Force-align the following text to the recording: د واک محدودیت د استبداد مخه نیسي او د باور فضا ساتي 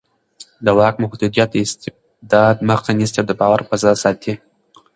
د 0.65 0.67
واک 0.77 0.95
محدودیت 1.03 1.49
د 1.53 1.57
استبداد 1.65 2.57
مخه 2.69 2.91
نیسي 2.97 3.17
او 3.21 3.27
د 3.29 3.31
باور 3.39 3.61
فضا 3.69 3.91
ساتي 4.03 4.33